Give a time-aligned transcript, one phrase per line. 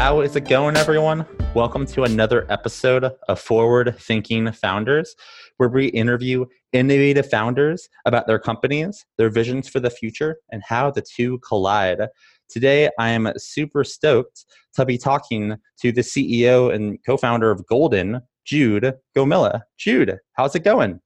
[0.00, 1.26] How is it going, everyone?
[1.54, 5.14] Welcome to another episode of Forward Thinking Founders,
[5.58, 10.90] where we interview innovative founders about their companies, their visions for the future, and how
[10.90, 12.00] the two collide.
[12.48, 17.66] Today, I am super stoked to be talking to the CEO and co founder of
[17.66, 19.60] Golden, Jude Gomila.
[19.76, 20.98] Jude, how's it going?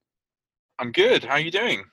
[0.79, 1.25] I'm good.
[1.25, 1.83] How are you doing?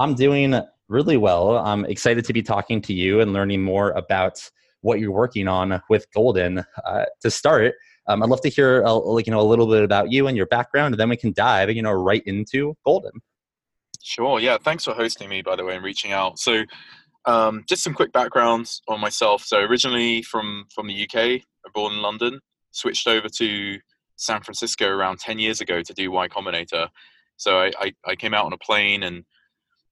[0.00, 1.58] I'm doing really well.
[1.58, 4.50] I'm excited to be talking to you and learning more about
[4.82, 6.64] what you're working on with Golden.
[6.84, 7.74] Uh, to start,
[8.06, 10.36] um, I'd love to hear a, like you know a little bit about you and
[10.36, 13.12] your background, and then we can dive you know right into Golden.
[14.02, 14.40] Sure.
[14.40, 14.56] Yeah.
[14.58, 16.38] Thanks for hosting me, by the way, and reaching out.
[16.38, 16.64] So,
[17.26, 19.42] um, just some quick backgrounds on myself.
[19.44, 21.42] So, originally from from the UK,
[21.74, 23.78] born in London, switched over to
[24.16, 26.88] San Francisco around ten years ago to do Y Combinator.
[27.40, 29.24] So I, I, I came out on a plane and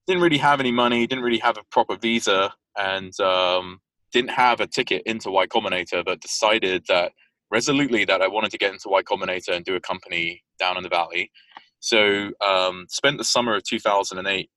[0.05, 3.79] didn't really have any money, didn't really have a proper visa, and um,
[4.11, 7.11] didn't have a ticket into Y Combinator, but decided that
[7.51, 10.83] resolutely that I wanted to get into Y Combinator and do a company down in
[10.83, 11.31] the valley.
[11.79, 14.49] So um, spent the summer of 2008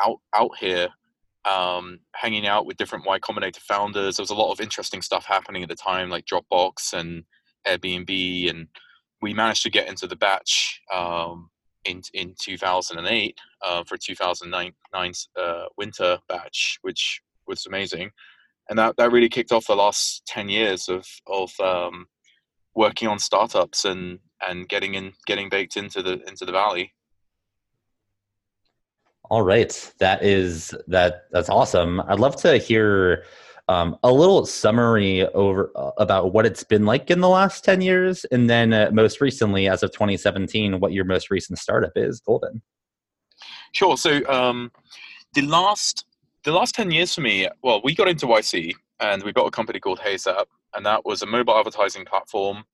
[0.00, 0.88] out out here,
[1.50, 4.16] um, hanging out with different Y Combinator founders.
[4.16, 7.24] There was a lot of interesting stuff happening at the time, like Dropbox and
[7.66, 8.68] Airbnb, and
[9.22, 11.50] we managed to get into the batch um,
[11.84, 14.72] in in 2008 uh, for 2009
[15.36, 18.10] uh, winter batch, which was amazing
[18.68, 22.06] and that, that really kicked off the last 10 years of, of um,
[22.74, 26.92] working on startups and, and getting in getting baked into the into the valley.
[29.30, 29.92] All right.
[29.98, 32.00] That is that that's awesome.
[32.08, 33.24] I'd love to hear
[33.68, 37.82] um, a little summary over uh, about what it's been like in the last 10
[37.82, 42.20] years and then uh, most recently as of 2017 what your most recent startup is
[42.20, 42.62] golden.
[43.72, 43.98] Sure.
[43.98, 44.72] So um,
[45.34, 46.06] the last
[46.48, 49.50] the last 10 years for me, well, we got into YC and we got a
[49.50, 52.64] company called HeyZap, and that was a mobile advertising platform.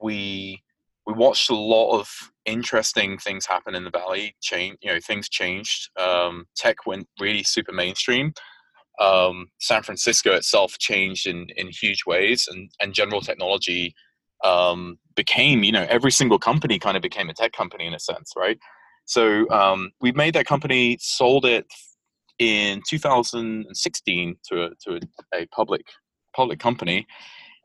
[0.00, 0.62] We
[1.06, 2.08] we watched a lot of
[2.44, 4.34] interesting things happen in the valley.
[4.40, 5.90] Change, you know, things changed.
[5.98, 8.32] Um, tech went really super mainstream.
[9.00, 13.94] Um, San Francisco itself changed in in huge ways, and and general technology
[14.42, 18.00] um, became, you know, every single company kind of became a tech company in a
[18.00, 18.58] sense, right?
[19.04, 21.66] So um, we made that company, sold it
[22.40, 25.82] in 2016 to a, to a, a public
[26.34, 27.06] public company,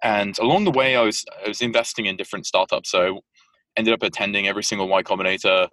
[0.03, 2.91] and along the way, I was I was investing in different startups.
[2.91, 3.21] So
[3.77, 5.67] ended up attending every single Y Combinator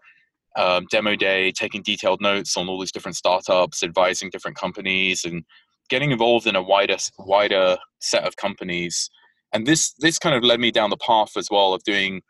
[0.57, 5.45] um, demo day, taking detailed notes on all these different startups, advising different companies, and
[5.89, 9.11] getting involved in a wider wider set of companies.
[9.53, 12.23] And this this kind of led me down the path as well of doing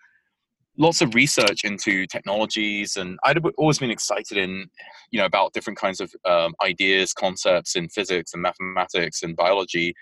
[0.78, 4.66] lots of research into technologies and i'd always been excited in
[5.10, 9.94] you know about different kinds of um, ideas concepts in physics and mathematics and biology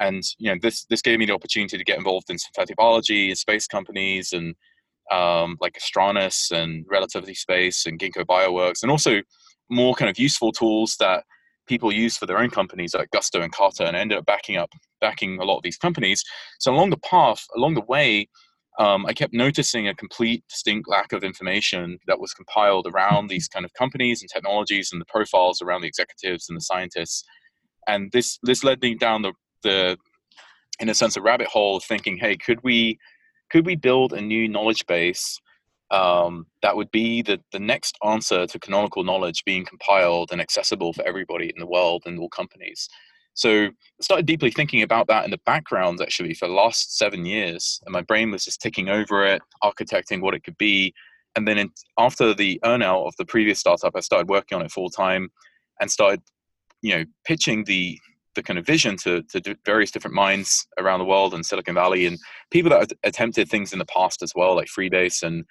[0.00, 3.28] and you know this this gave me the opportunity to get involved in synthetic biology
[3.28, 4.54] and space companies and
[5.10, 9.22] um, like Astranis and Relativity Space and Ginkgo Bioworks, and also
[9.70, 11.24] more kind of useful tools that
[11.66, 14.56] people use for their own companies like Gusto and Carta and I ended up backing
[14.56, 16.24] up backing a lot of these companies.
[16.58, 18.28] So along the path, along the way,
[18.78, 23.48] um, I kept noticing a complete distinct lack of information that was compiled around these
[23.48, 27.24] kind of companies and technologies and the profiles around the executives and the scientists.
[27.88, 29.98] And this this led me down the the
[30.78, 32.98] in a sense a rabbit hole of thinking, hey, could we
[33.50, 35.40] could we build a new knowledge base
[35.90, 40.92] um, that would be the, the next answer to canonical knowledge being compiled and accessible
[40.92, 42.88] for everybody in the world and all companies.
[43.38, 43.70] So I
[44.02, 47.80] started deeply thinking about that in the background actually for the last seven years.
[47.86, 50.92] And my brain was just ticking over it, architecting what it could be.
[51.36, 54.72] And then in, after the earnout of the previous startup, I started working on it
[54.72, 55.30] full time
[55.80, 56.20] and started,
[56.82, 57.98] you know, pitching the
[58.34, 62.06] the kind of vision to, to various different minds around the world and Silicon Valley
[62.06, 62.18] and
[62.50, 65.44] people that attempted things in the past as well, like Freebase and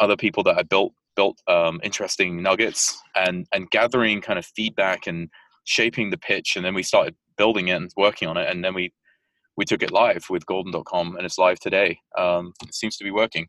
[0.00, 5.08] other people that had built built um, interesting nuggets and and gathering kind of feedback
[5.08, 5.28] and
[5.64, 8.74] shaping the pitch and then we started building it and working on it, and then
[8.74, 8.92] we
[9.56, 11.98] we took it live with golden.com and it's live today.
[12.18, 13.48] Um, it seems to be working.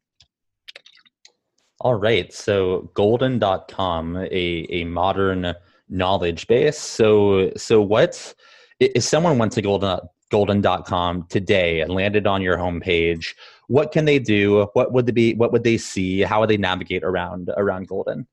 [1.81, 2.31] All right.
[2.33, 4.27] So golden.com, a,
[4.69, 5.53] a modern
[5.89, 6.77] knowledge base.
[6.77, 8.33] So, so what
[8.79, 9.99] if someone went to golden,
[10.31, 13.33] golden.com today and landed on your homepage,
[13.67, 14.67] what can they do?
[14.73, 16.21] What would they be, what would they see?
[16.21, 18.27] How would they navigate around, around golden?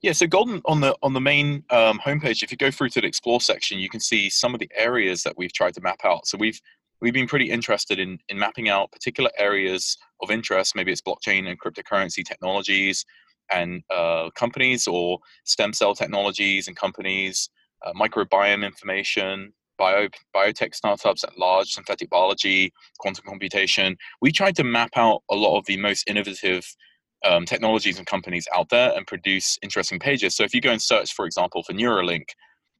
[0.00, 3.00] Yeah, so Golden on the on the main um, homepage, if you go through to
[3.00, 6.00] the explore section, you can see some of the areas that we've tried to map
[6.04, 6.26] out.
[6.26, 6.60] So we've
[7.00, 10.76] we've been pretty interested in in mapping out particular areas of interest.
[10.76, 13.04] Maybe it's blockchain and cryptocurrency technologies
[13.50, 17.50] and uh, companies, or stem cell technologies and companies,
[17.84, 23.96] uh, microbiome information, bio biotech startups at large, synthetic biology, quantum computation.
[24.22, 26.64] We tried to map out a lot of the most innovative
[27.24, 30.36] um, technologies and companies out there and produce interesting pages.
[30.36, 32.28] So if you go and search, for example, for Neuralink,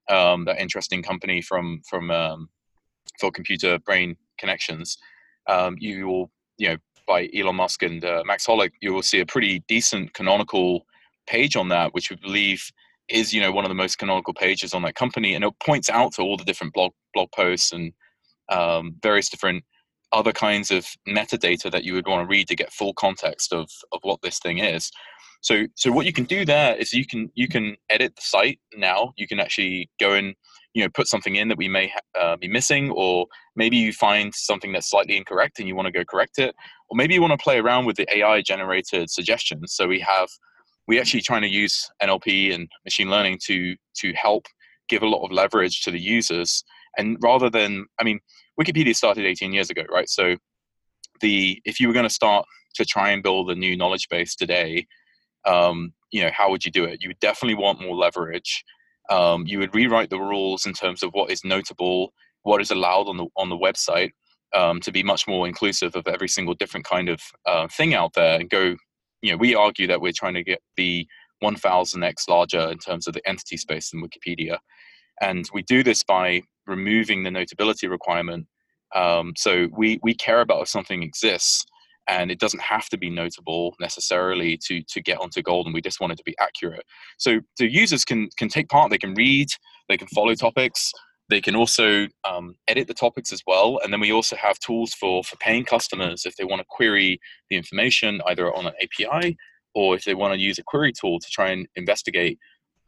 [0.08, 2.49] um, that interesting company from from um,
[3.20, 4.96] for computer brain connections,
[5.49, 6.76] um, you will you know
[7.06, 10.87] by Elon Musk and uh, Max Hodak, you will see a pretty decent canonical
[11.26, 12.70] page on that, which we believe
[13.08, 15.90] is you know one of the most canonical pages on that company, and it points
[15.90, 17.93] out to all the different blog blog posts and
[18.50, 19.64] um, various different
[20.12, 23.69] other kinds of metadata that you would want to read to get full context of
[23.93, 24.90] of what this thing is.
[25.40, 28.58] So so what you can do there is you can you can edit the site
[28.76, 29.12] now.
[29.16, 30.34] You can actually go and
[30.75, 34.34] you know put something in that we may uh, be missing, or maybe you find
[34.34, 36.54] something that's slightly incorrect and you want to go correct it,
[36.88, 39.75] or maybe you want to play around with the AI generated suggestions.
[39.75, 40.28] So we have
[40.88, 44.46] we actually trying to use NLP and machine learning to to help
[44.88, 46.64] give a lot of leverage to the users.
[46.98, 48.20] And rather than, I mean,
[48.60, 50.08] Wikipedia started 18 years ago, right?
[50.08, 50.36] So
[51.20, 54.34] the if you were going to start to try and build a new knowledge base
[54.34, 54.86] today,
[55.46, 57.02] um, you know, how would you do it?
[57.02, 58.64] You would definitely want more leverage.
[59.10, 62.12] Um, you would rewrite the rules in terms of what is notable,
[62.42, 64.10] what is allowed on the on the website,
[64.54, 68.12] um, to be much more inclusive of every single different kind of uh, thing out
[68.14, 68.76] there, and go
[69.22, 71.06] you know, we argue that we're trying to get the
[71.42, 74.58] 1000x larger in terms of the entity space than Wikipedia.
[75.20, 78.46] And we do this by removing the notability requirement.
[78.94, 81.64] Um, so we, we care about if something exists
[82.08, 86.00] and it doesn't have to be notable necessarily to, to get onto Golden We just
[86.00, 86.84] want it to be accurate.
[87.18, 89.48] So the users can, can take part, they can read,
[89.88, 90.90] they can follow topics,
[91.28, 93.78] they can also um, edit the topics as well.
[93.84, 97.20] And then we also have tools for, for paying customers if they want to query
[97.50, 99.36] the information either on an API
[99.74, 102.38] or if they want to use a query tool to try and investigate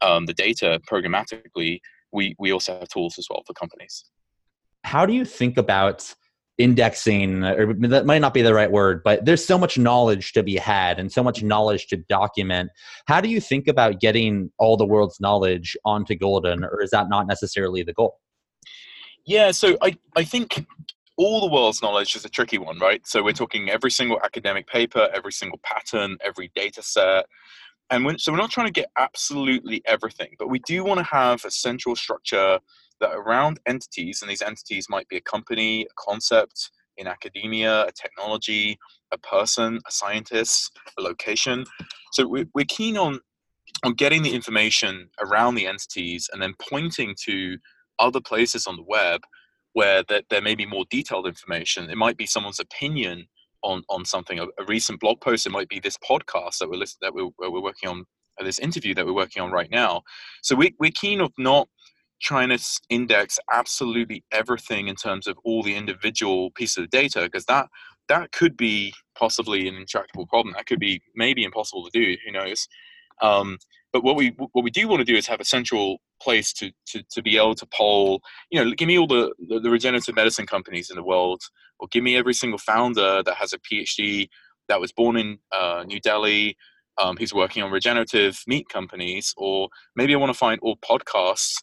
[0.01, 1.79] um, the data programmatically.
[2.11, 4.05] We, we also have tools as well for companies.
[4.83, 6.13] How do you think about
[6.57, 10.43] indexing or that might not be the right word but there's so much knowledge to
[10.43, 12.69] be had and so much knowledge to document
[13.07, 17.09] how do you think about getting all the world's knowledge onto golden or is that
[17.09, 18.19] not necessarily the goal
[19.25, 20.65] yeah, so I, I think
[21.17, 23.05] all the world's knowledge is a tricky one, right?
[23.05, 27.25] So we're talking every single academic paper, every single patent, every data set.
[27.91, 31.03] And when, so we're not trying to get absolutely everything, but we do want to
[31.03, 32.59] have a central structure
[33.01, 37.91] that around entities, and these entities might be a company, a concept in academia, a
[37.91, 38.77] technology,
[39.11, 41.65] a person, a scientist, a location.
[42.13, 43.19] So we're, we're keen on
[43.83, 47.57] on getting the information around the entities and then pointing to
[47.99, 49.21] other places on the web
[49.73, 51.89] where there, there may be more detailed information.
[51.89, 53.25] It might be someone's opinion
[53.63, 54.39] on on something.
[54.39, 55.45] A, a recent blog post.
[55.45, 58.05] It might be this podcast that we're that we're, we're working on.
[58.39, 60.01] Uh, this interview that we're working on right now.
[60.41, 61.67] So we, we're keen of not
[62.21, 62.59] trying to
[62.89, 67.67] index absolutely everything in terms of all the individual pieces of data because that
[68.07, 70.53] that could be possibly an intractable problem.
[70.55, 72.17] That could be maybe impossible to do.
[72.25, 72.67] Who knows?
[73.21, 73.57] Um,
[73.93, 76.71] but what we what we do want to do is have a central place to,
[76.85, 78.21] to, to be able to poll,
[78.51, 81.41] you know, give me all the, the, the regenerative medicine companies in the world,
[81.79, 84.29] or give me every single founder that has a PhD
[84.69, 86.55] that was born in uh, New Delhi,
[87.01, 91.55] um, who's working on regenerative meat companies, or maybe I want to find all podcasts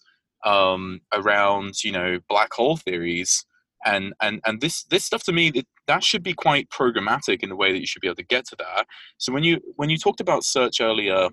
[0.45, 3.45] um, around, you know, black hole theories.
[3.87, 7.49] And, and and this this stuff to me it, that should be quite programmatic in
[7.49, 8.87] the way that you should be able to get to that.
[9.19, 11.29] So when you when you talked about search earlier,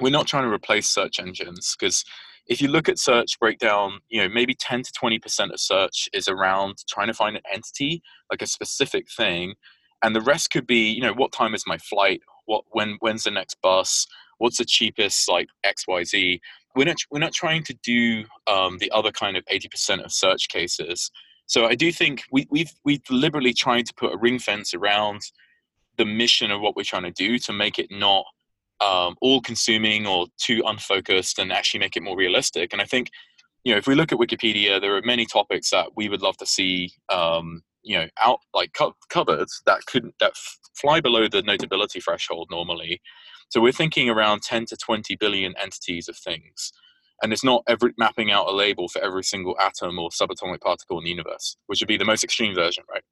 [0.00, 2.04] we're not trying to replace search engines because
[2.46, 6.28] if you look at search breakdown, you know, maybe 10 to 20% of search is
[6.28, 9.54] around trying to find an entity, like a specific thing.
[10.02, 12.20] And the rest could be, you know, what time is my flight?
[12.44, 14.06] What when when's the next bus?
[14.38, 16.40] What's the cheapest like XYZ?
[16.76, 20.48] We're not we're not trying to do um, the other kind of 80% of search
[20.48, 21.10] cases.
[21.46, 25.22] So I do think we, we've we've deliberately tried to put a ring fence around
[25.96, 28.24] the mission of what we're trying to do to make it not
[28.80, 32.72] um, all consuming or too unfocused and actually make it more realistic.
[32.72, 33.10] And I think,
[33.64, 36.36] you know, if we look at Wikipedia, there are many topics that we would love
[36.38, 41.28] to see, um, you know, out like co- covered that couldn't that f- fly below
[41.28, 43.00] the notability threshold normally.
[43.48, 46.72] So we're thinking around 10 to 20 billion entities of things.
[47.22, 50.98] And it's not every mapping out a label for every single atom or subatomic particle
[50.98, 53.04] in the universe, which would be the most extreme version, right?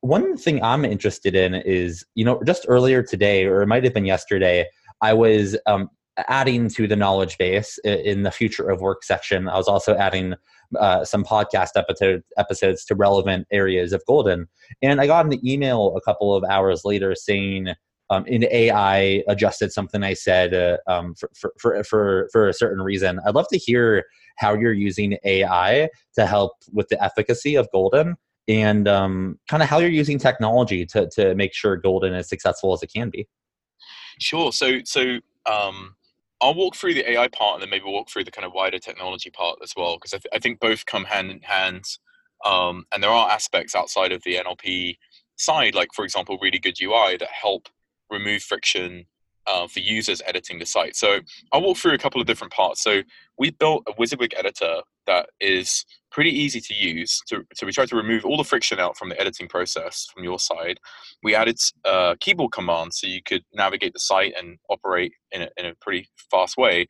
[0.00, 3.94] One thing I'm interested in is, you know, just earlier today, or it might have
[3.94, 4.66] been yesterday,
[5.00, 5.90] I was um,
[6.28, 9.48] adding to the knowledge base in the future of work section.
[9.48, 10.34] I was also adding
[10.78, 14.46] uh, some podcast episode, episodes to relevant areas of Golden.
[14.82, 17.74] And I got an email a couple of hours later saying,
[18.08, 22.80] um, in AI adjusted something I said uh, um, for, for, for, for a certain
[22.80, 23.18] reason.
[23.26, 24.04] I'd love to hear
[24.36, 28.16] how you're using AI to help with the efficacy of Golden
[28.48, 32.72] and um, kind of how you're using technology to, to make sure Golden is successful
[32.72, 33.26] as it can be.
[34.20, 34.52] Sure.
[34.52, 35.18] So, so
[35.50, 35.96] um,
[36.40, 38.78] I'll walk through the AI part and then maybe walk through the kind of wider
[38.78, 41.84] technology part as well, because I, th- I, think both come hand in hand.
[42.44, 44.96] Um, and there are aspects outside of the NLP
[45.36, 47.68] side, like, for example, really good UI that help
[48.10, 49.06] remove friction
[49.46, 50.96] uh, for users editing the site.
[50.96, 51.20] So
[51.52, 52.82] I'll walk through a couple of different parts.
[52.82, 53.02] So
[53.38, 55.84] we built a WYSIWYG editor that is
[56.16, 57.20] pretty easy to use.
[57.28, 60.38] So we tried to remove all the friction out from the editing process from your
[60.38, 60.80] side.
[61.22, 65.50] We added uh, keyboard commands so you could navigate the site and operate in a,
[65.58, 66.86] in a pretty fast way.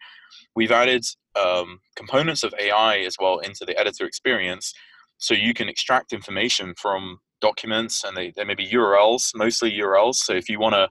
[0.54, 1.04] We've added
[1.35, 4.73] um, components of AI as well into the editor experience
[5.18, 10.14] so you can extract information from documents and they, they may be URLs, mostly URLs.
[10.14, 10.88] So if you want to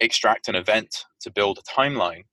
[0.00, 2.24] extract an event to build a timeline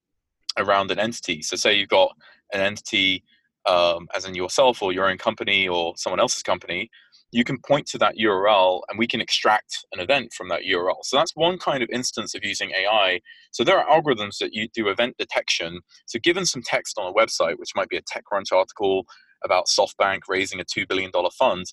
[0.58, 1.42] around an entity.
[1.42, 2.14] So say you've got
[2.52, 3.24] an entity
[3.68, 6.90] um, as in yourself or your own company or someone else's company,
[7.32, 11.04] you can point to that URL and we can extract an event from that URL.
[11.04, 13.20] So that's one kind of instance of using AI.
[13.52, 15.82] So there are algorithms that you do event detection.
[16.06, 19.06] So given some text on a website, which might be a TechCrunch article
[19.44, 21.66] about SoftBank raising a $2 billion fund,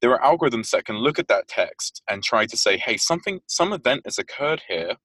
[0.00, 3.40] there are algorithms that can look at that text and try to say, hey, something,
[3.46, 4.96] some event has occurred here,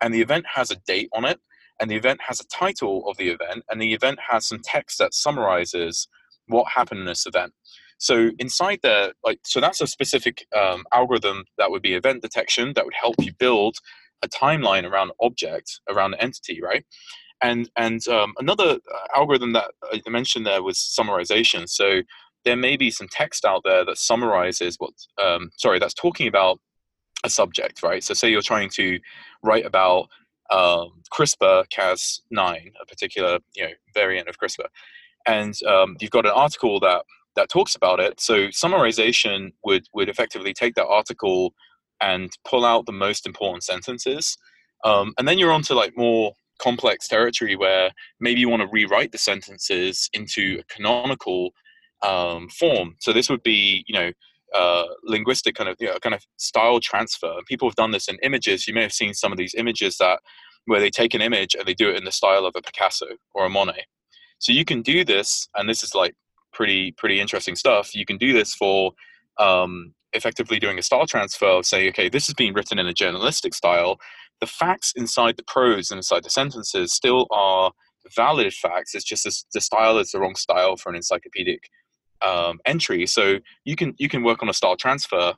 [0.00, 1.38] and the event has a date on it,
[1.80, 4.98] and the event has a title of the event, and the event has some text
[4.98, 6.08] that summarizes
[6.46, 7.52] what happened in this event.
[7.98, 12.72] So inside there, like, so that's a specific um, algorithm that would be event detection
[12.74, 13.76] that would help you build
[14.22, 16.84] a timeline around object, around the entity, right?
[17.42, 21.68] And and um, another uh, algorithm that I mentioned there was summarization.
[21.68, 22.02] So
[22.44, 26.58] there may be some text out there that summarizes what um, sorry that's talking about
[27.24, 28.98] a subject right so say you're trying to
[29.42, 30.08] write about
[30.50, 34.66] um, crispr cas9 a particular you know variant of crispr.
[35.26, 37.04] And um, you've got an article that
[37.36, 38.20] that talks about it.
[38.20, 41.54] So summarization would would effectively take that article
[42.00, 44.36] and pull out the most important sentences.
[44.84, 47.90] Um, and then you're on to like more complex territory where
[48.20, 51.50] maybe you want to rewrite the sentences into a canonical
[52.02, 52.96] um, form.
[53.00, 54.12] So this would be, you know,
[54.54, 57.34] uh, linguistic kind of you know, kind of style transfer.
[57.46, 58.66] People have done this in images.
[58.66, 60.20] You may have seen some of these images that
[60.66, 63.06] where they take an image and they do it in the style of a Picasso
[63.34, 63.86] or a Monet.
[64.38, 66.14] So you can do this, and this is like
[66.52, 67.94] pretty pretty interesting stuff.
[67.94, 68.92] You can do this for
[69.38, 72.94] um, effectively doing a style transfer of saying, okay, this is being written in a
[72.94, 73.98] journalistic style.
[74.40, 77.72] The facts inside the prose and inside the sentences still are
[78.16, 78.94] valid facts.
[78.94, 81.68] It's just this, the style is the wrong style for an encyclopedic
[82.22, 83.06] um, entry.
[83.06, 85.34] So you can you can work on a style transfer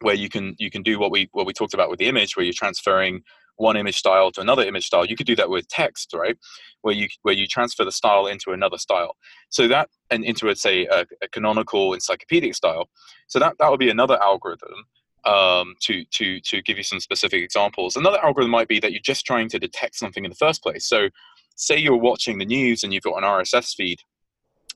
[0.00, 2.36] where you can you can do what we what we talked about with the image,
[2.36, 3.22] where you're transferring
[3.56, 5.04] one image style to another image style.
[5.04, 6.36] You could do that with text, right?
[6.82, 9.16] Where you where you transfer the style into another style.
[9.50, 12.88] So that and into a say a, a canonical encyclopedic style.
[13.26, 14.86] So that that would be another algorithm
[15.24, 17.96] um, to to to give you some specific examples.
[17.96, 20.86] Another algorithm might be that you're just trying to detect something in the first place.
[20.86, 21.08] So
[21.56, 23.98] say you're watching the news and you've got an RSS feed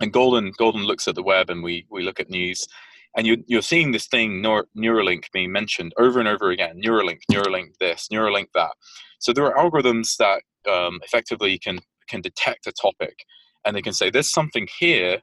[0.03, 2.67] and Golden Golden looks at the web, and we we look at news,
[3.17, 6.83] and you you're seeing this thing Neuralink being mentioned over and over again.
[6.85, 8.73] Neuralink, Neuralink, this, Neuralink, that.
[9.21, 11.79] So there are algorithms that um, effectively can
[12.09, 13.25] can detect a topic,
[13.65, 15.23] and they can say there's something here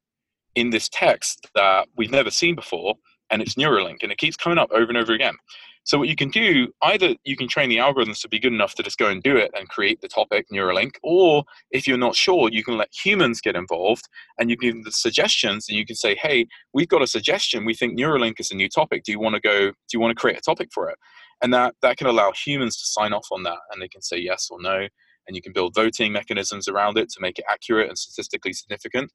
[0.55, 2.95] in this text that we've never seen before,
[3.31, 5.35] and it's Neuralink, and it keeps coming up over and over again.
[5.83, 8.75] So what you can do, either you can train the algorithms to be good enough
[8.75, 12.15] to just go and do it and create the topic Neuralink, or if you're not
[12.15, 14.07] sure, you can let humans get involved
[14.37, 17.65] and you give them the suggestions and you can say, hey, we've got a suggestion.
[17.65, 19.03] We think Neuralink is a new topic.
[19.03, 20.97] Do you want to go, do you want to create a topic for it?
[21.41, 24.17] And that, that can allow humans to sign off on that and they can say
[24.17, 24.87] yes or no.
[25.27, 29.11] And you can build voting mechanisms around it to make it accurate and statistically significant.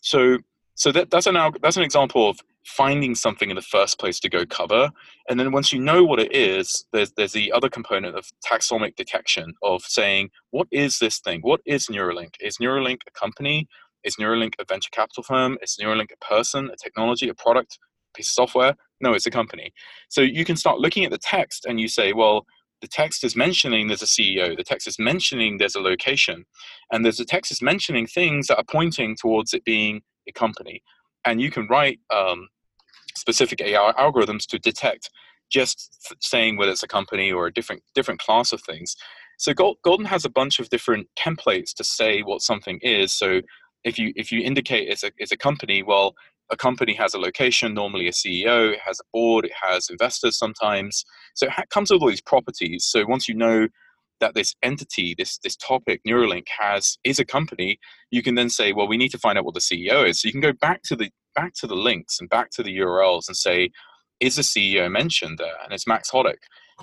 [0.00, 0.38] So
[0.80, 4.30] so that, that's an that's an example of finding something in the first place to
[4.30, 4.90] go cover.
[5.28, 8.96] And then once you know what it is there's there's the other component of taxonomic
[8.96, 11.40] detection of saying what is this thing?
[11.42, 12.36] What is neuralink?
[12.40, 13.68] Is neuralink a company?
[14.04, 15.58] Is neuralink a venture capital firm?
[15.60, 17.78] Is neuralink a person a technology a product
[18.14, 18.74] a piece of software?
[19.02, 19.74] No it's a company.
[20.08, 22.46] So you can start looking at the text and you say well
[22.80, 26.46] the text is mentioning there's a ceo the text is mentioning there's a location.
[26.90, 30.82] And there's a text is mentioning things that are pointing towards it being a company
[31.24, 32.48] and you can write um,
[33.16, 35.10] specific AI algorithms to detect
[35.50, 38.96] just saying whether it's a company or a different different class of things.
[39.38, 43.12] So Golden has a bunch of different templates to say what something is.
[43.12, 43.40] So
[43.84, 46.14] if you if you indicate it's a it's a company, well,
[46.50, 50.38] a company has a location, normally a CEO, it has a board, it has investors
[50.38, 51.04] sometimes.
[51.34, 52.84] So it comes with all these properties.
[52.84, 53.68] So once you know
[54.20, 57.78] that this entity, this this topic, Neuralink has is a company,
[58.10, 60.20] you can then say, well, we need to find out what the CEO is.
[60.20, 62.76] So you can go back to the back to the links and back to the
[62.78, 63.70] URLs and say,
[64.20, 65.54] is the CEO mentioned there?
[65.64, 66.36] And it's Max Hodak.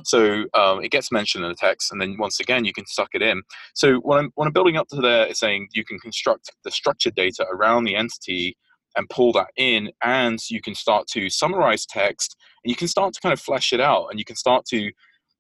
[0.04, 3.10] So um, it gets mentioned in the text, and then once again you can suck
[3.14, 3.42] it in.
[3.74, 6.72] So what I'm, what I'm building up to there is saying you can construct the
[6.72, 8.58] structured data around the entity
[8.96, 13.14] and pull that in, and you can start to summarize text, and you can start
[13.14, 14.92] to kind of flesh it out, and you can start to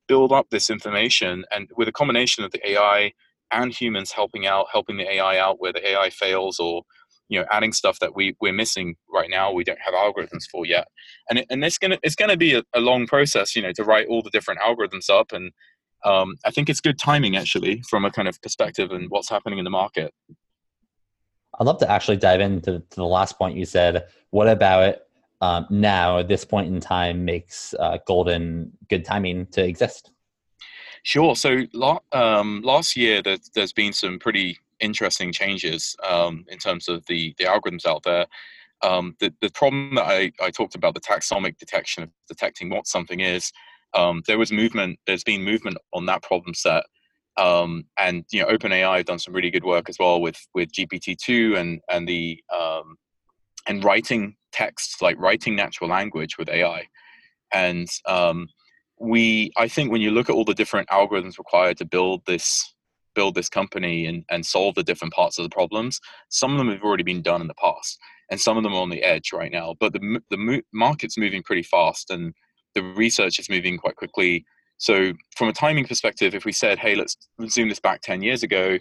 [0.07, 3.13] build up this information, and with a combination of the AI
[3.51, 6.83] and humans helping out, helping the AI out where the AI fails or
[7.29, 10.65] you know adding stuff that we we're missing right now we don't have algorithms for
[10.65, 10.87] yet.
[11.29, 14.07] And and it's gonna it's gonna be a, a, long process you know to write
[14.07, 15.51] all the different algorithms up and
[16.05, 19.59] um, i think it's good timing actually from a kind of perspective and what's happening
[19.59, 20.13] in the market.
[21.59, 24.05] I'd love to actually dive into the last point you said.
[24.29, 24.97] What about
[25.41, 30.11] um, now at this point in time makes uh, golden good timing to exist
[31.03, 31.63] sure so
[32.11, 37.33] um, last year there's, there's been some pretty interesting changes um, in terms of the
[37.37, 38.25] the algorithms out there.
[38.83, 42.87] Um, the the problem that I, I talked about the taxonomic detection of detecting what
[42.87, 43.51] something is.
[43.93, 44.99] Um, there was movement.
[45.07, 46.83] There's been movement on that problem set,
[47.37, 50.71] um, and you know OpenAI have done some really good work as well with with
[50.71, 52.97] GPT two and and the um,
[53.67, 56.87] and writing texts, like writing natural language with AI,
[57.53, 58.47] and um,
[58.99, 62.73] we I think when you look at all the different algorithms required to build this
[63.15, 66.69] build this company and, and solve the different parts of the problems some of them
[66.69, 67.97] have already been done in the past
[68.29, 69.75] and some of them are on the edge right now.
[69.79, 72.33] But the, the market's moving pretty fast and
[72.75, 74.45] the research is moving quite quickly.
[74.77, 78.43] So from a timing perspective if we said hey let's zoom this back 10 years
[78.43, 78.77] ago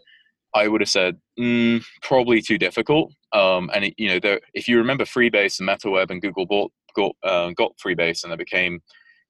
[0.56, 3.12] i would have said mm, probably too difficult.
[3.32, 6.72] Um, and it, you know there, if you remember freebase and metaweb and google bought
[6.94, 8.80] got, uh, got freebase and it became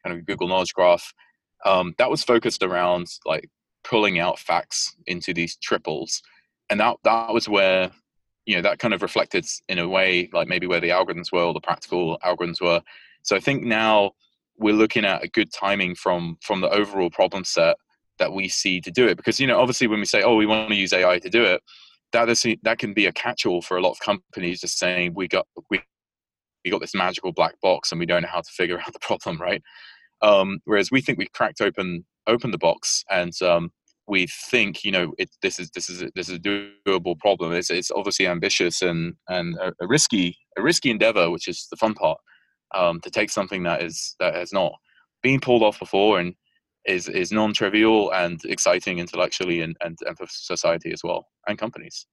[0.04, 1.12] kind of google knowledge graph
[1.64, 3.49] um, that was focused around like
[3.87, 6.23] pulling out facts into these triples.
[6.71, 7.90] And that that was where
[8.45, 11.43] you know that kind of reflected in a way like maybe where the algorithms were
[11.43, 12.82] or the practical algorithms were.
[13.23, 14.12] So i think now
[14.58, 17.76] we're looking at a good timing from from the overall problem set
[18.19, 20.47] that we see to do it because you know obviously when we say oh we
[20.47, 21.61] want to use ai to do it
[22.13, 25.29] that is that can be a catch-all for a lot of companies just saying we
[25.29, 25.81] got we,
[26.65, 28.99] we got this magical black box and we don't know how to figure out the
[29.00, 29.63] problem right
[30.23, 33.71] um, whereas we think we've cracked open open the box and um,
[34.09, 37.52] we think you know it, this is this is this is a doable problem.
[37.52, 41.76] It's it's obviously ambitious and and a, a risky a risky endeavor, which is the
[41.76, 42.19] fun part.
[42.75, 44.73] Um, to take something that is that has not
[45.23, 46.35] been pulled off before and
[46.87, 52.07] is is non-trivial and exciting intellectually and, and, and for society as well and companies.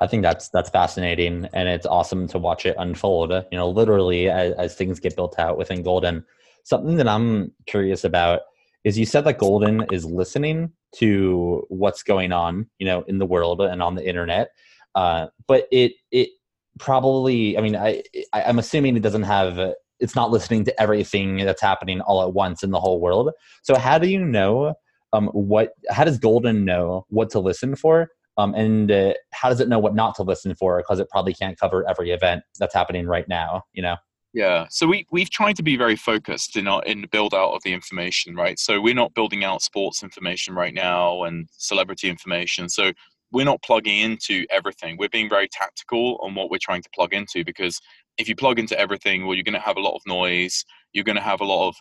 [0.00, 3.30] I think that's that's fascinating and it's awesome to watch it unfold.
[3.50, 6.24] You know, literally as, as things get built out within Golden.
[6.64, 8.40] Something that I'm curious about
[8.84, 13.26] is you said that Golden is listening to what's going on, you know, in the
[13.26, 14.50] world and on the internet.
[14.94, 16.30] Uh, but it it
[16.78, 21.36] probably, I mean, I, I I'm assuming it doesn't have it's not listening to everything
[21.38, 23.30] that's happening all at once in the whole world.
[23.62, 24.74] So how do you know
[25.12, 25.72] um, what?
[25.90, 28.08] How does Golden know what to listen for?
[28.38, 30.78] Um, and uh, how does it know what not to listen for?
[30.78, 33.62] Because it probably can't cover every event that's happening right now.
[33.72, 33.96] You know.
[34.34, 37.52] Yeah, so we we've tried to be very focused in our in the build out
[37.52, 38.58] of the information, right?
[38.58, 42.70] So we're not building out sports information right now and celebrity information.
[42.70, 42.92] So
[43.30, 44.96] we're not plugging into everything.
[44.98, 47.80] We're being very tactical on what we're trying to plug into because
[48.18, 50.64] if you plug into everything, well, you're going to have a lot of noise.
[50.92, 51.76] You're going to have a lot of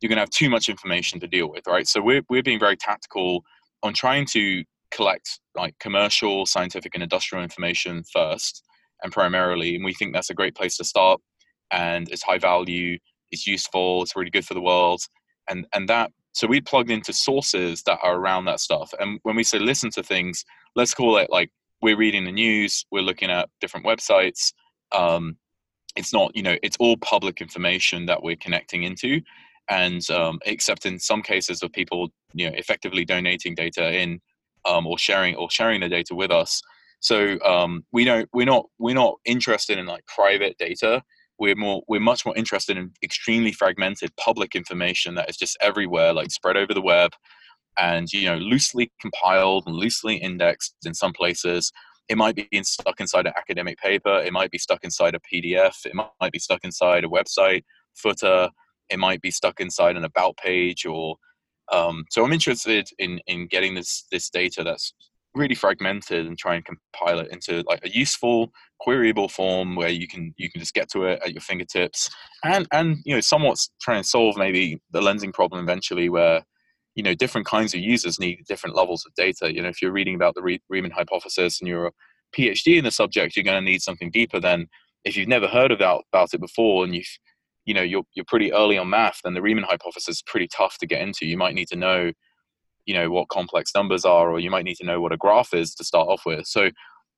[0.00, 1.86] you're going to have too much information to deal with, right?
[1.86, 3.42] So we're we're being very tactical
[3.82, 8.62] on trying to collect like commercial, scientific, and industrial information first
[9.02, 11.20] and primarily, and we think that's a great place to start
[11.70, 12.98] and it's high value,
[13.30, 15.00] it's useful, it's really good for the world,
[15.48, 16.10] and and that.
[16.32, 18.92] So we plugged into sources that are around that stuff.
[19.00, 20.44] And when we say listen to things,
[20.76, 21.50] let's call it like
[21.82, 24.52] we're reading the news, we're looking at different websites.
[24.92, 25.36] Um,
[25.98, 29.20] it's not, you know, it's all public information that we're connecting into,
[29.68, 34.20] and um, except in some cases of people, you know, effectively donating data in
[34.66, 36.62] um, or sharing or sharing the data with us.
[37.00, 41.02] So um, we don't, we're not, we're not interested in like private data.
[41.38, 46.12] We're more we're much more interested in extremely fragmented public information that is just everywhere
[46.12, 47.12] like spread over the web
[47.78, 51.72] and you know loosely compiled and loosely indexed in some places
[52.08, 55.86] it might be stuck inside an academic paper it might be stuck inside a pdf
[55.86, 57.62] it might be stuck inside a website
[57.94, 58.48] footer
[58.90, 61.16] it might be stuck inside an about page or
[61.72, 64.94] um, so i'm interested in in getting this this data that's
[65.34, 68.50] really fragmented and try and compile it into like a useful
[68.84, 72.10] queryable form where you can you can just get to it at your fingertips
[72.44, 76.42] and and you know somewhat try and solve maybe the lensing problem eventually where
[76.98, 79.54] you know different kinds of users need different levels of data.
[79.54, 81.92] You know if you're reading about the riemann hypothesis and you're a
[82.36, 84.66] phd in the subject you're going to need something deeper than
[85.04, 87.18] if you've never heard about about it before and you've
[87.64, 90.76] you know you're, you're pretty early on math then the riemann hypothesis is pretty tough
[90.78, 91.24] to get into.
[91.24, 92.12] You might need to know
[92.84, 95.54] you know what complex numbers are or you might need to know what a graph
[95.54, 96.46] is to start off with.
[96.46, 96.70] So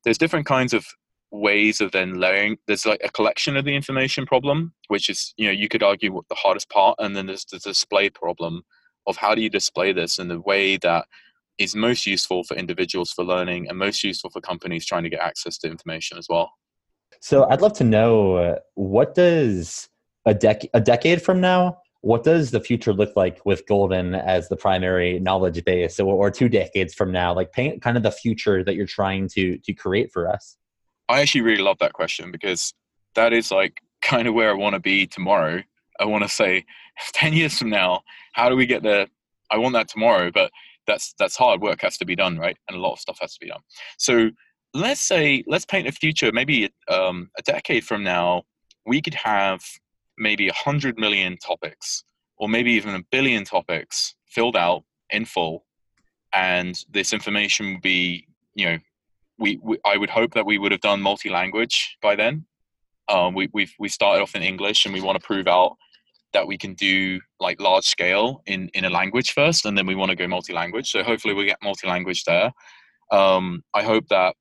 [0.04, 0.84] there's different kinds of
[1.32, 5.46] ways of then layering there's like a collection of the information problem which is you
[5.46, 8.62] know you could argue what the hardest part and then there's the display problem
[9.06, 11.06] of how do you display this in the way that
[11.58, 15.20] is most useful for individuals for learning and most useful for companies trying to get
[15.20, 16.50] access to information as well?
[17.20, 19.88] So i'd love to know uh, what does
[20.24, 24.48] a, dec- a decade from now what does the future look like with golden as
[24.48, 27.34] the primary knowledge base or, or two decades from now?
[27.34, 30.56] Like paint kind of the future that you're trying to to create for us.
[31.08, 32.72] I actually really love that question because
[33.14, 35.62] that is like kind of where I want to be tomorrow.
[36.00, 36.64] I want to say
[37.12, 39.06] 10 years from now, how do we get there?
[39.50, 40.50] I want that tomorrow, but
[40.86, 42.56] that's that's hard work has to be done, right?
[42.68, 43.60] And a lot of stuff has to be done.
[43.98, 44.30] So
[44.74, 48.40] let's say let's paint a future maybe um, a decade from now
[48.86, 49.60] we could have
[50.16, 52.04] maybe a hundred million topics
[52.36, 55.64] or maybe even a billion topics filled out in full
[56.32, 58.78] and this information would be you know
[59.40, 62.44] we, we, I would hope that we would have done multi-language by then.
[63.08, 65.76] Um, we we've we started off in English, and we want to prove out
[66.32, 69.94] that we can do like large scale in in a language first, and then we
[69.94, 70.90] want to go multi-language.
[70.90, 72.52] So hopefully we get multi-language there.
[73.10, 74.34] Um, I hope that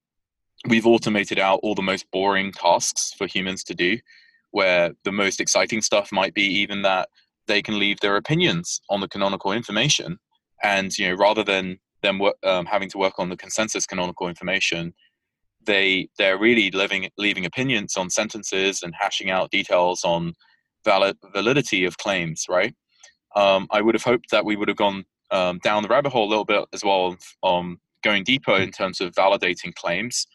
[0.67, 3.97] we've automated out all the most boring tasks for humans to do,
[4.51, 7.09] where the most exciting stuff might be even that
[7.47, 10.17] they can leave their opinions on the canonical information,
[10.63, 14.93] and you know rather than them um, having to work on the consensus canonical information,
[15.65, 20.33] they they're really living leaving opinions on sentences and hashing out details on
[20.85, 22.45] valid validity of claims.
[22.49, 22.73] Right.
[23.35, 26.27] Um, I would have hoped that we would have gone um, down the rabbit hole
[26.27, 30.25] a little bit as well, um, going deeper in terms of validating claims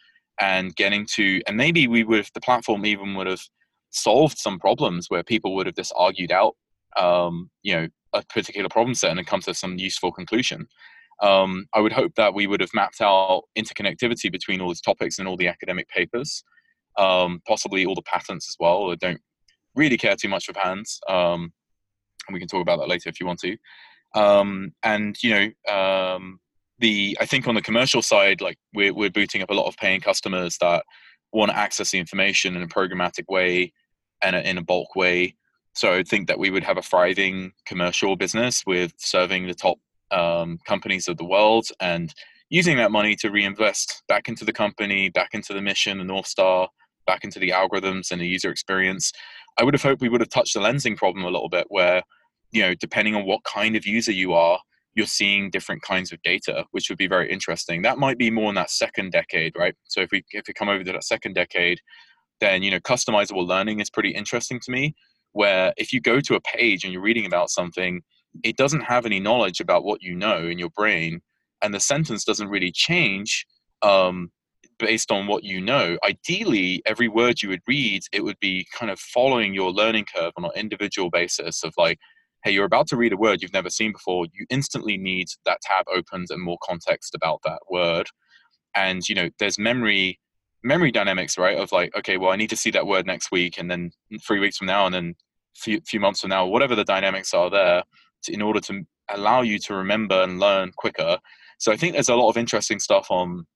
[0.40, 3.42] and getting to, and maybe we would, the platform even would have
[3.90, 6.54] solved some problems where people would have just argued out,
[6.96, 10.68] um, you know, a particular problem set and come to some useful conclusion
[11.22, 15.18] um, I would hope that we would have mapped out interconnectivity between all these topics
[15.18, 16.44] and all the academic papers,
[16.98, 18.90] um, possibly all the patents as well.
[18.90, 19.20] I don't
[19.74, 21.52] really care too much for patents, um,
[22.26, 23.56] and we can talk about that later if you want to.
[24.14, 26.40] Um, and you know, um,
[26.78, 29.76] the I think on the commercial side, like we're we're booting up a lot of
[29.76, 30.84] paying customers that
[31.32, 33.72] want to access the information in a programmatic way
[34.22, 35.34] and in a bulk way.
[35.74, 39.78] So I think that we would have a thriving commercial business with serving the top
[40.12, 42.14] um, companies of the world and
[42.48, 46.26] using that money to reinvest back into the company, back into the mission, the North
[46.26, 46.68] Star,
[47.06, 49.12] back into the algorithms and the user experience.
[49.58, 52.02] I would have hoped we would have touched the lensing problem a little bit where,
[52.50, 54.58] you know, depending on what kind of user you are,
[54.94, 57.82] you're seeing different kinds of data, which would be very interesting.
[57.82, 59.74] That might be more in that second decade, right?
[59.84, 61.80] So if we if we come over to that second decade,
[62.40, 64.94] then you know, customizable learning is pretty interesting to me.
[65.32, 68.02] Where if you go to a page and you're reading about something,
[68.44, 71.20] it doesn't have any knowledge about what you know in your brain
[71.64, 73.46] and the sentence doesn't really change
[73.82, 74.30] um,
[74.78, 78.90] based on what you know ideally every word you would read it would be kind
[78.90, 81.98] of following your learning curve on an individual basis of like
[82.44, 85.60] hey you're about to read a word you've never seen before you instantly need that
[85.62, 88.06] tab opened and more context about that word
[88.76, 90.18] and you know there's memory
[90.62, 93.58] memory dynamics right of like okay well i need to see that word next week
[93.58, 93.90] and then
[94.26, 95.14] three weeks from now and then
[95.56, 97.82] few, few months from now whatever the dynamics are there
[98.28, 101.18] in order to allow you to remember and learn quicker.
[101.58, 103.46] So I think there's a lot of interesting stuff on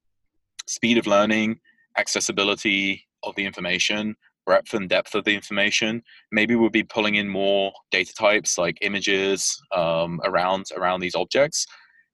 [0.69, 1.59] speed of learning,
[1.97, 4.15] accessibility of the information,
[4.47, 6.03] breadth and depth of the information.
[6.33, 11.67] Maybe we'll be pulling in more data types like images um, around around these objects,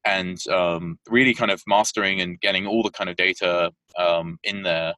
[0.04, 4.62] and um, really kind of mastering and getting all the kind of data um, in
[4.62, 4.94] there.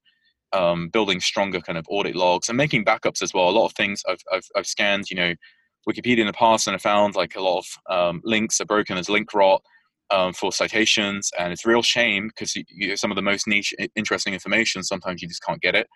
[0.53, 3.51] Um, building stronger kind of audit logs and making backups as well.
[3.51, 5.35] A lot of things I've, I've, I've scanned, you know,
[5.88, 8.97] Wikipedia in the past and I found like a lot of um, links are broken
[8.97, 9.61] as link rot
[10.11, 13.75] um, for citations, and it's real shame because you, you, some of the most niche,
[13.95, 15.87] interesting information sometimes you just can't get it.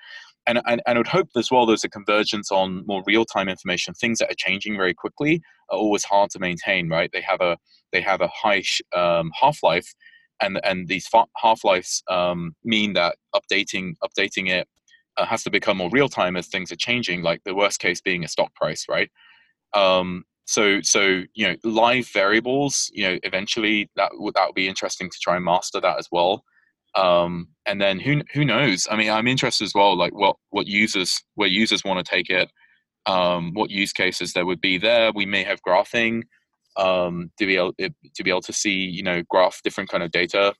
[0.46, 3.48] And, and, and I would hope as well there's a convergence on more real time
[3.48, 3.94] information.
[3.94, 7.10] Things that are changing very quickly are always hard to maintain, right?
[7.12, 7.56] They have a
[7.92, 8.62] they have a high
[8.94, 9.94] um, half life,
[10.40, 14.66] and and these half lives um, mean that updating updating it
[15.16, 17.22] uh, has to become more real time as things are changing.
[17.22, 19.10] Like the worst case being a stock price, right?
[19.74, 24.68] Um, so so you know live variables you know eventually that would that would be
[24.68, 26.44] interesting to try and master that as well
[26.96, 30.66] um, and then who who knows i mean i'm interested as well like what what
[30.66, 32.50] users where users want to take it
[33.06, 36.22] um, what use cases there would be there we may have graphing
[36.76, 40.10] um, to be able to be able to see you know graph different kind of
[40.10, 40.52] data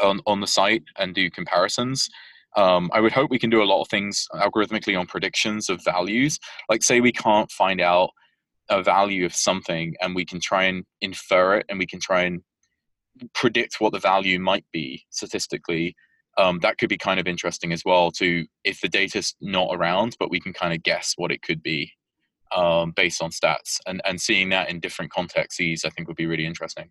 [0.00, 2.08] on on the site and do comparisons.
[2.56, 5.82] Um, I would hope we can do a lot of things algorithmically on predictions of
[5.84, 6.38] values.
[6.68, 8.10] Like say we can't find out
[8.68, 12.22] a value of something and we can try and infer it and we can try
[12.22, 12.40] and
[13.34, 15.94] predict what the value might be statistically
[16.38, 20.16] um, that could be kind of interesting as well to if the data's not around
[20.18, 21.92] but we can kind of guess what it could be
[22.56, 26.26] um, based on stats and, and seeing that in different contexts i think would be
[26.26, 26.90] really interesting.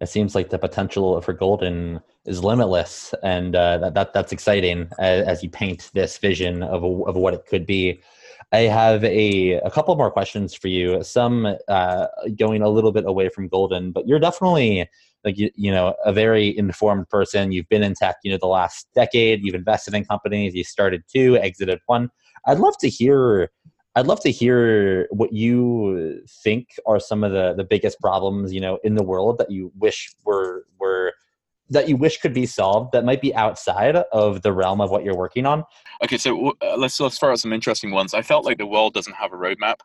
[0.00, 4.88] It seems like the potential for golden is limitless and uh, that, that that's exciting
[4.98, 8.02] as, as, you paint this vision of, of what it could be
[8.54, 13.04] i have a, a couple more questions for you some uh, going a little bit
[13.06, 14.88] away from golden but you're definitely
[15.24, 17.50] like you, you know a very informed person.
[17.50, 19.42] You've been in tech you know the last decade.
[19.42, 20.54] You've invested in companies.
[20.54, 22.10] You started two exited one.
[22.46, 23.50] I'd love to hear
[23.96, 28.60] i'd love to hear what you think are some of the the biggest problems you
[28.60, 31.12] know in the world that you wish were were
[31.70, 35.04] that you wish could be solved that might be outside of the realm of what
[35.04, 35.64] you're working on?
[36.02, 38.14] Okay so uh, let's let's throw out some interesting ones.
[38.14, 39.76] I felt like the world doesn't have a roadmap.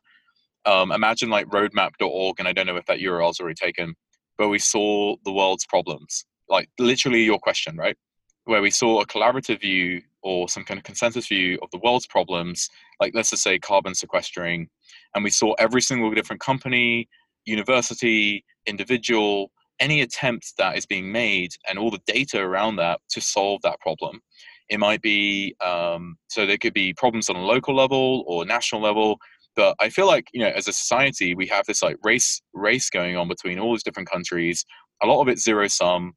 [0.65, 3.95] Um, imagine like roadmap.org and i don't know if that url is already taken
[4.39, 7.97] but we saw the world's problems, like literally your question, right?
[8.45, 12.07] Where we saw a collaborative view or some kind of consensus view of the world's
[12.07, 12.69] problems,
[13.01, 14.69] like let's just say carbon sequestering,
[15.13, 17.09] and we saw every single different company,
[17.45, 23.21] university, individual, any attempt that is being made and all the data around that to
[23.21, 24.21] solve that problem.
[24.69, 28.81] It might be um, so there could be problems on a local level or national
[28.81, 29.17] level,
[29.55, 32.89] but I feel like you know, as a society, we have this like race race
[32.89, 34.63] going on between all these different countries.
[35.01, 36.13] A lot of it's zero sum,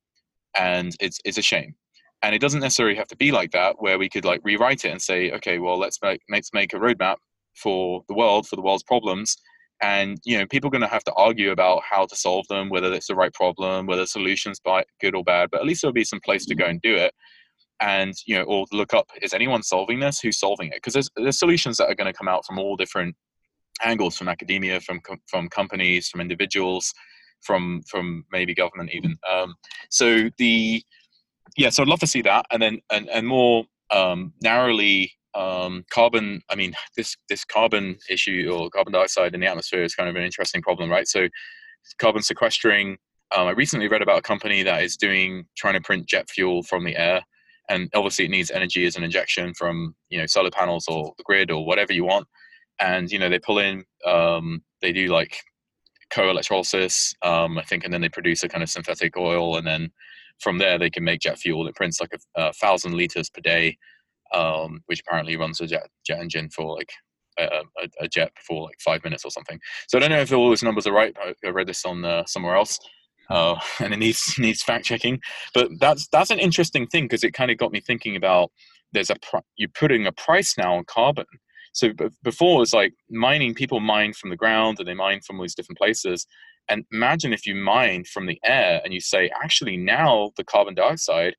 [0.56, 1.74] and it's it's a shame.
[2.22, 4.90] And it doesn't necessarily have to be like that, where we could like rewrite it
[4.90, 7.16] and say, okay, well, let's make let's make a roadmap
[7.56, 9.36] for the world for the world's problems.
[9.82, 12.68] And you know, people are going to have to argue about how to solve them,
[12.68, 15.50] whether it's the right problem, whether solutions by good or bad.
[15.50, 17.12] But at least there'll be some place to go and do it.
[17.80, 20.20] And you know or look up is anyone solving this?
[20.20, 20.74] Who's solving it?
[20.74, 23.16] Because there's, there's solutions that are going to come out from all different
[23.82, 26.92] angles from academia, from from companies, from individuals,
[27.40, 29.16] from from maybe government even.
[29.30, 29.54] Um,
[29.90, 30.82] so the
[31.56, 35.84] yeah, so I'd love to see that, and then and and more um, narrowly um,
[35.90, 36.42] carbon.
[36.50, 40.16] I mean, this this carbon issue or carbon dioxide in the atmosphere is kind of
[40.16, 41.08] an interesting problem, right?
[41.08, 41.28] So
[41.98, 42.98] carbon sequestering.
[43.34, 46.62] Um, I recently read about a company that is doing trying to print jet fuel
[46.62, 47.22] from the air,
[47.68, 51.24] and obviously it needs energy as an injection from you know solar panels or the
[51.24, 52.26] grid or whatever you want
[52.80, 55.36] and you know they pull in um, they do like
[56.10, 59.90] co-electrolysis um, i think and then they produce a kind of synthetic oil and then
[60.40, 63.40] from there they can make jet fuel it prints like a, a thousand liters per
[63.40, 63.76] day
[64.34, 66.90] um, which apparently runs a jet, jet engine for like
[67.38, 67.62] a,
[68.00, 70.62] a, jet for like five minutes or something so i don't know if all those
[70.62, 71.16] numbers are right
[71.46, 72.78] i read this on uh, somewhere else
[73.30, 75.18] uh, and it needs needs fact checking
[75.54, 78.50] but that's that's an interesting thing because it kind of got me thinking about
[78.92, 81.24] there's a pr- you're putting a price now on carbon
[81.72, 81.90] so
[82.22, 85.54] before it's like mining, people mine from the ground and they mine from all these
[85.54, 86.26] different places.
[86.68, 90.74] And imagine if you mine from the air and you say, actually, now the carbon
[90.74, 91.34] dioxide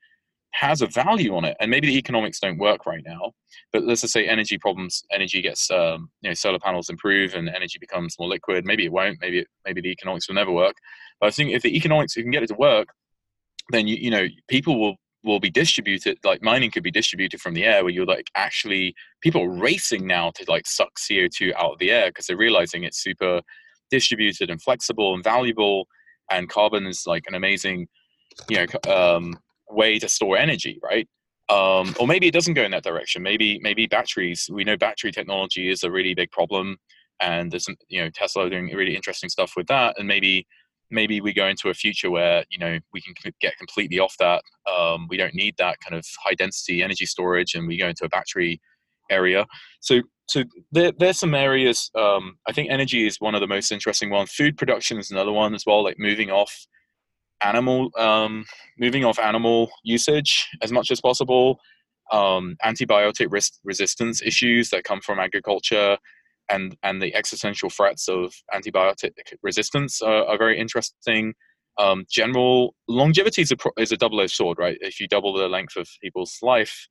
[0.54, 1.58] has a value on it.
[1.60, 3.32] And maybe the economics don't work right now,
[3.72, 7.50] but let's just say energy problems, energy gets, um, you know, solar panels improve and
[7.50, 8.66] energy becomes more liquid.
[8.66, 9.18] Maybe it won't.
[9.20, 10.76] Maybe it, maybe the economics will never work.
[11.20, 12.88] But I think if the economics, you can get it to work,
[13.70, 17.54] then you, you know people will will be distributed like mining could be distributed from
[17.54, 21.72] the air where you're like actually people are racing now to like suck co2 out
[21.72, 23.42] of the air because they're realizing it's super
[23.90, 25.88] distributed and flexible and valuable
[26.30, 27.88] and carbon is like an amazing
[28.50, 29.34] you know um,
[29.74, 31.08] way to store energy right?
[31.50, 33.22] Um, or maybe it doesn't go in that direction.
[33.22, 36.78] Maybe maybe batteries we know battery technology is a really big problem
[37.22, 40.48] and there's you know tesla doing really interesting stuff with that and maybe
[40.90, 44.42] maybe we go into a future where you know we can get completely off that
[44.72, 48.06] um, we don't need that kind of high density energy storage and we go into
[48.06, 48.62] a battery
[49.10, 49.46] area.
[49.82, 53.72] So so there, there's some areas um, i think energy is one of the most
[53.72, 54.32] interesting ones.
[54.32, 56.68] Food production is another one as well like moving off
[57.42, 58.46] animal um,
[58.78, 61.60] moving off animal usage as much as possible
[62.12, 65.98] um, antibiotic risk resistance issues that come from agriculture
[66.50, 71.34] and and the existential threats of antibiotic resistance are, are very interesting.
[71.80, 74.78] Um, general longevity is a, is a double-edged sword, right?
[74.82, 76.88] If you double the length of people's life,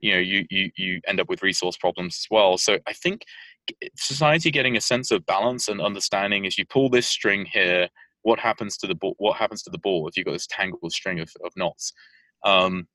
[0.00, 2.56] you know you, you you end up with resource problems as well.
[2.56, 3.22] So I think
[3.96, 7.88] society getting a sense of balance and understanding is you pull this string here,
[8.24, 9.14] what happens to the ball?
[9.18, 11.92] What happens to the ball if you've got this tangled string of, of knots?
[12.44, 12.88] Um,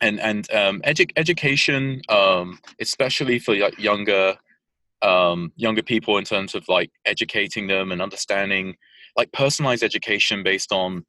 [0.00, 4.36] and and um, edu- education, um, especially for like younger
[5.02, 8.74] um, younger people in terms of like educating them and understanding
[9.16, 11.04] like personalized education based on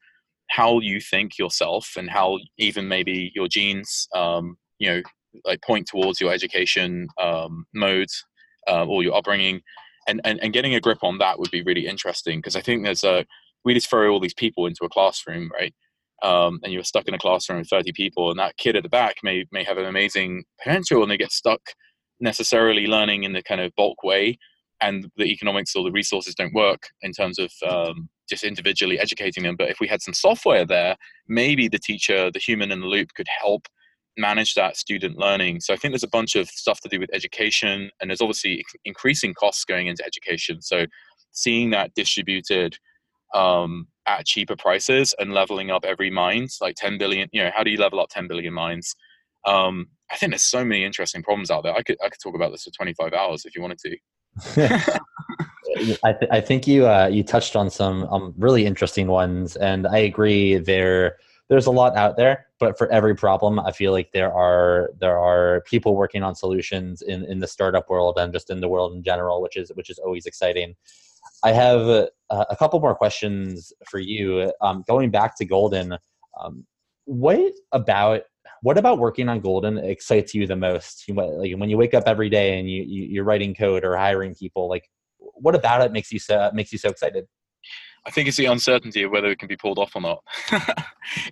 [0.50, 5.02] how you think yourself and how even maybe your genes um, you know
[5.46, 8.24] like point towards your education um, modes
[8.70, 9.62] uh, or your upbringing
[10.08, 12.84] and, and and getting a grip on that would be really interesting because i think
[12.84, 13.26] there's a
[13.65, 15.73] we just throw all these people into a classroom right?
[16.23, 18.89] Um, and you're stuck in a classroom with 30 people and that kid at the
[18.89, 21.60] back may may have an amazing potential and they get stuck
[22.21, 24.38] necessarily learning in the kind of bulk way
[24.82, 29.43] and the economics or the resources don't work in terms of um, just individually educating
[29.43, 29.56] them.
[29.58, 30.95] But if we had some software there
[31.28, 33.67] maybe the teacher the human in the loop could help
[34.17, 35.60] manage that student learning.
[35.60, 38.63] So i think there's a bunch of stuff to do with education and there's obviously
[38.86, 40.62] increasing costs going into education.
[40.62, 40.86] So
[41.32, 42.78] seeing that distributed
[43.34, 47.64] um, at cheaper prices and leveling up every mine like 10 billion you know how
[47.64, 48.96] do you level up 10 billion mines
[49.46, 51.74] um, I think there's so many interesting problems out there.
[51.74, 53.98] I could I could talk about this for 25 hours if you wanted to.
[56.04, 59.88] I, th- I think you uh, you touched on some um, really interesting ones, and
[59.88, 60.58] I agree.
[60.58, 61.18] There
[61.50, 65.18] there's a lot out there, but for every problem, I feel like there are there
[65.18, 68.94] are people working on solutions in in the startup world and just in the world
[68.94, 70.76] in general, which is which is always exciting.
[71.44, 74.52] I have a, a couple more questions for you.
[74.62, 75.98] Um, going back to Golden,
[76.40, 76.66] um,
[77.06, 78.22] what about
[78.62, 81.06] what about working on Golden excites you the most?
[81.10, 84.34] Like when you wake up every day and you, you are writing code or hiring
[84.36, 87.26] people, like what about it makes you so makes you so excited?
[88.06, 90.24] I think it's the uncertainty of whether it can be pulled off or not.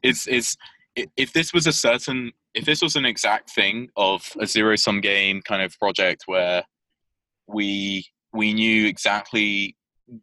[0.04, 0.58] it's it's
[0.96, 5.02] if this was a certain if this was an exact thing of a zero sum
[5.02, 6.64] game kind of project where
[7.48, 9.76] we we knew exactly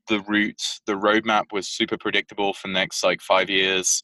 [0.08, 4.02] the route the roadmap was super predictable for next like five years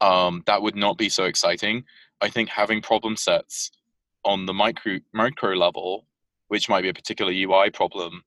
[0.00, 1.84] um, that would not be so exciting
[2.20, 3.70] I think having problem sets
[4.24, 6.06] on the micro micro level,
[6.48, 8.22] which might be a particular UI problem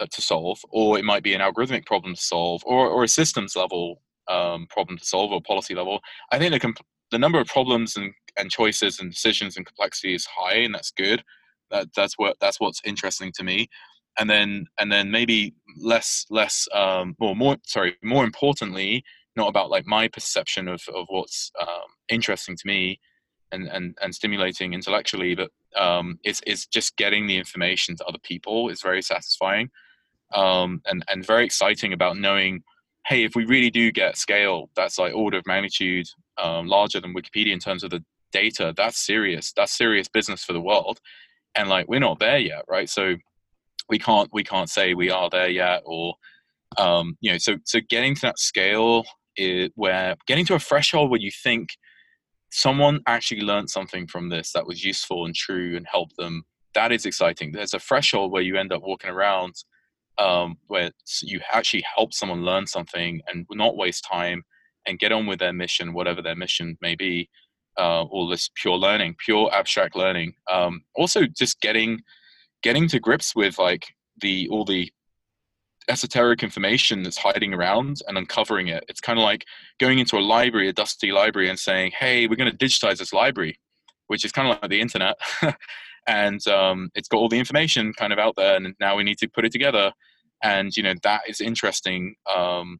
[0.00, 3.08] uh, to solve, or it might be an algorithmic problem to solve, or, or a
[3.08, 6.00] systems level um, problem to solve, or policy level.
[6.32, 10.14] I think the comp- the number of problems and, and choices and decisions and complexity
[10.14, 11.22] is high, and that's good.
[11.70, 13.68] That that's what that's what's interesting to me.
[14.18, 19.04] And then and then maybe less less um, or more sorry more importantly,
[19.36, 23.00] not about like my perception of of what's um, interesting to me
[23.52, 28.18] and, and, and stimulating intellectually, but um, it's, it's just getting the information to other
[28.22, 29.70] people is very satisfying
[30.34, 32.62] um, and, and very exciting about knowing,
[33.06, 36.06] hey, if we really do get scale, that's like order of magnitude
[36.38, 39.52] um, larger than Wikipedia in terms of the data, that's serious.
[39.52, 40.98] That's serious business for the world.
[41.54, 42.88] And like, we're not there yet, right?
[42.88, 43.16] So
[43.92, 46.14] we can't, we can't say we are there yet or,
[46.78, 49.04] um, you know, so, so getting to that scale
[49.36, 51.68] is where getting to a threshold where you think–
[52.52, 56.92] someone actually learned something from this that was useful and true and helped them that
[56.92, 57.52] is exciting.
[57.52, 59.54] There's a threshold where you end up walking around
[60.18, 60.90] um, where
[61.22, 64.42] you actually help someone learn something and not waste time
[64.86, 67.28] and get on with their mission whatever their mission may be
[67.78, 70.34] uh, or this pure learning pure abstract learning.
[70.50, 72.00] Um, also just getting
[72.62, 74.90] getting to grips with like the all the
[75.88, 78.84] esoteric information that's hiding around and uncovering it.
[78.88, 79.44] It's kind of like
[79.80, 83.12] going into a library, a dusty library, and saying, "Hey, we're going to digitize this
[83.12, 83.58] library,"
[84.06, 85.16] which is kind of like the internet,
[86.06, 89.18] and um, it's got all the information kind of out there, and now we need
[89.18, 89.92] to put it together.
[90.42, 92.14] And you know that is interesting.
[92.34, 92.78] Um,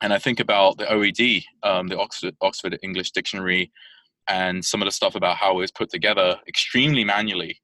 [0.00, 3.72] and I think about the OED, um, the Oxford, Oxford English Dictionary,
[4.28, 7.60] and some of the stuff about how it was put together extremely manually,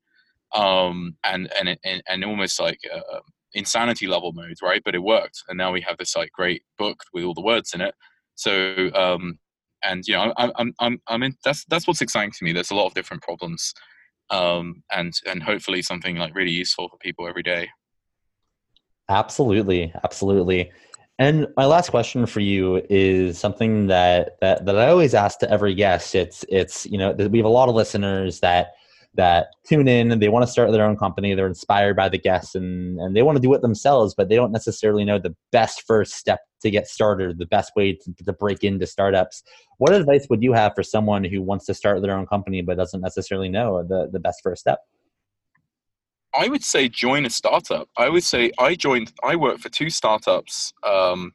[0.54, 3.20] um, and and and, almost like uh,
[3.54, 4.82] insanity level modes, right?
[4.84, 7.74] But it worked, and now we have this like great book with all the words
[7.74, 7.94] in it.
[8.36, 9.38] So, um,
[9.82, 11.34] and you know, I'm, I'm, I'm, I'm in.
[11.44, 12.52] That's that's what's exciting to me.
[12.52, 13.74] There's a lot of different problems,
[14.30, 17.68] um, and and hopefully something like really useful for people every day.
[19.08, 20.72] Absolutely, absolutely.
[21.18, 25.50] And my last question for you is something that that that I always ask to
[25.50, 26.14] every guest.
[26.14, 28.74] It's it's you know we have a lot of listeners that
[29.16, 31.34] that tune in and they want to start their own company.
[31.34, 34.36] They're inspired by the guests and, and they want to do it themselves, but they
[34.36, 38.32] don't necessarily know the best first step to get started, the best way to, to
[38.32, 39.42] break into startups.
[39.78, 42.76] What advice would you have for someone who wants to start their own company but
[42.76, 44.80] doesn't necessarily know the, the best first step?
[46.36, 47.88] I would say join a startup.
[47.96, 51.32] I would say I joined, I worked for two startups um,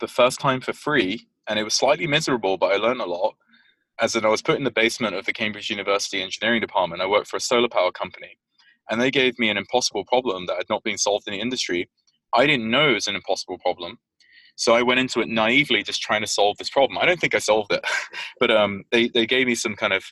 [0.00, 3.36] the first time for free, and it was slightly miserable, but I learned a lot
[4.00, 7.02] as in I was put in the basement of the Cambridge University engineering department.
[7.02, 8.38] I worked for a solar power company,
[8.90, 11.88] and they gave me an impossible problem that had not been solved in the industry.
[12.34, 13.98] I didn't know it was an impossible problem,
[14.56, 16.98] so I went into it naively, just trying to solve this problem.
[16.98, 17.84] I don't think I solved it,
[18.40, 20.04] but um, they they gave me some kind of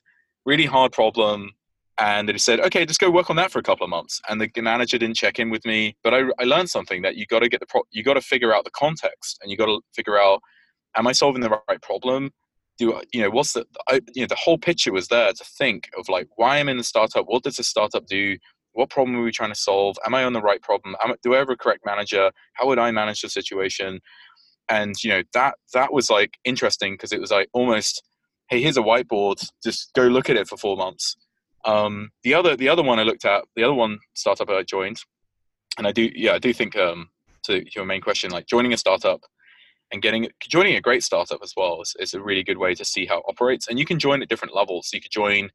[0.45, 1.51] really hard problem,
[1.99, 4.21] and they said, okay, just go work on that for a couple of months.
[4.29, 7.27] And the manager didn't check in with me, but I, I learned something that you
[7.27, 9.67] got to get the pro- you got to figure out the context, and you got
[9.67, 10.41] to figure out,
[10.97, 12.31] am I solving the right problem?
[12.81, 15.91] Do you know what's the I, you know the whole picture was there to think
[15.99, 18.39] of like why I'm in the startup, what does the startup do,
[18.73, 21.35] what problem are we trying to solve, am I on the right problem, am, do
[21.35, 24.01] I have a correct manager, how would I manage the situation,
[24.71, 28.03] and you know that that was like interesting because it was like almost
[28.49, 29.47] hey here's a whiteboard.
[29.63, 31.17] Just go look at it for four months.
[31.67, 35.03] Um, the other the other one I looked at, the other one startup I joined,
[35.77, 37.11] and I do yeah I do think um,
[37.43, 39.21] to your main question, like joining a startup
[39.93, 42.85] and getting joining a great startup as well is, is a really good way to
[42.85, 43.69] see how it operates.
[43.69, 44.89] And you can join at different levels.
[44.89, 45.51] So you could join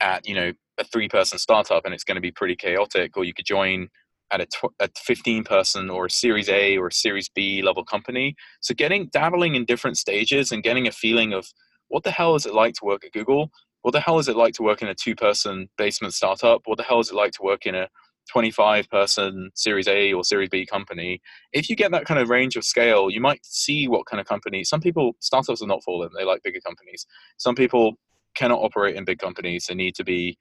[0.00, 3.24] at you know a three person startup and it's going to be pretty chaotic, or
[3.24, 3.88] you could join
[4.32, 7.84] at a, tw- a 15 person or a series A or a series B level
[7.84, 8.34] company.
[8.60, 11.46] So getting dabbling in different stages and getting a feeling of
[11.88, 13.50] what the hell is it like to work at Google
[13.82, 16.62] what the hell is it like to work in a two person basement startup?
[16.64, 17.88] What the hell is it like to work in a
[18.30, 21.20] 25 person Series A or Series B company?
[21.52, 24.26] If you get that kind of range of scale, you might see what kind of
[24.26, 24.64] company.
[24.64, 27.06] Some people, startups are not for them, they like bigger companies.
[27.36, 27.94] Some people
[28.34, 30.38] cannot operate in big companies, they need to be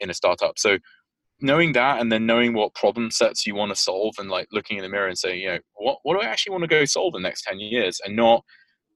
[0.00, 0.58] in a startup.
[0.58, 0.78] So,
[1.40, 4.78] knowing that and then knowing what problem sets you want to solve and like looking
[4.78, 6.84] in the mirror and saying, you know, what, what do I actually want to go
[6.84, 8.44] solve in the next 10 years and not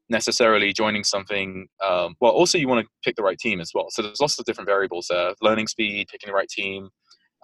[0.09, 3.87] necessarily joining something um, well also you want to pick the right team as well
[3.91, 6.89] so there's lots of different variables there learning speed picking the right team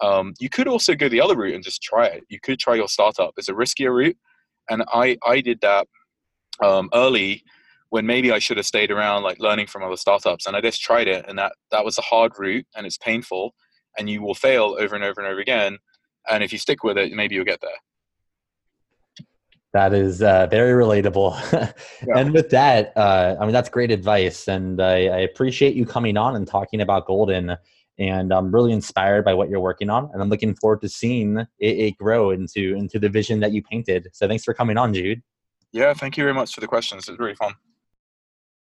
[0.01, 2.75] um, you could also go the other route and just try it you could try
[2.75, 4.17] your startup it's a riskier route
[4.69, 5.87] and i i did that
[6.63, 7.43] um, early
[7.89, 10.81] when maybe i should have stayed around like learning from other startups and i just
[10.81, 13.53] tried it and that that was a hard route and it's painful
[13.97, 15.77] and you will fail over and over and over again
[16.29, 17.79] and if you stick with it maybe you'll get there
[19.75, 21.35] that is uh, very relatable.
[22.07, 22.17] yeah.
[22.17, 24.47] And with that, uh, I mean, that's great advice.
[24.47, 27.57] And I, I, appreciate you coming on and talking about Golden.
[27.97, 30.09] And I'm really inspired by what you're working on.
[30.13, 33.63] And I'm looking forward to seeing it, it grow into, into the vision that you
[33.63, 34.09] painted.
[34.13, 35.21] So thanks for coming on, Jude.
[35.71, 37.07] Yeah, thank you very much for the questions.
[37.07, 37.53] It's really fun.